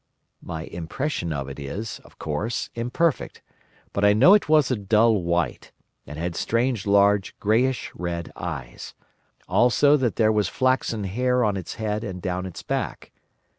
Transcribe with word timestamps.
"My 0.41 0.63
impression 0.63 1.31
of 1.31 1.47
it 1.47 1.59
is, 1.59 2.01
of 2.03 2.17
course, 2.17 2.71
imperfect; 2.73 3.43
but 3.93 4.03
I 4.03 4.13
know 4.13 4.33
it 4.33 4.49
was 4.49 4.71
a 4.71 4.75
dull 4.75 5.21
white, 5.21 5.71
and 6.07 6.17
had 6.17 6.35
strange 6.35 6.87
large 6.87 7.37
greyish 7.39 7.91
red 7.93 8.31
eyes; 8.35 8.95
also 9.47 9.97
that 9.97 10.15
there 10.15 10.31
was 10.31 10.47
flaxen 10.47 11.03
hair 11.03 11.43
on 11.43 11.55
its 11.55 11.75
head 11.75 12.03
and 12.03 12.19
down 12.19 12.47
its 12.47 12.63
back. 12.63 13.11